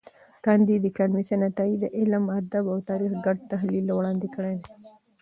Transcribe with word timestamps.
کانديد 0.45 0.81
اکاډميسن 0.89 1.39
عطایي 1.49 1.75
د 1.79 1.85
علم، 1.97 2.23
ادب 2.37 2.65
او 2.73 2.79
تاریخ 2.89 3.11
ګډ 3.25 3.37
تحلیل 3.51 3.85
وړاندي 3.91 4.29
کړی 4.35 4.55
دی. 4.61 4.71